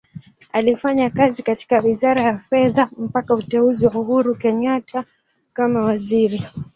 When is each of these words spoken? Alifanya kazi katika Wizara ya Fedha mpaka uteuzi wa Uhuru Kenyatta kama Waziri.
Alifanya 0.53 1.09
kazi 1.09 1.43
katika 1.43 1.79
Wizara 1.79 2.21
ya 2.21 2.37
Fedha 2.37 2.89
mpaka 2.97 3.33
uteuzi 3.35 3.87
wa 3.87 3.93
Uhuru 3.95 4.35
Kenyatta 4.35 5.03
kama 5.53 5.81
Waziri. 5.81 6.45